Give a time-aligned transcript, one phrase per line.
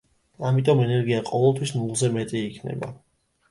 [0.47, 2.93] ამიტომ ენერგია ყოველთვის ნულზე მეტი იქნება.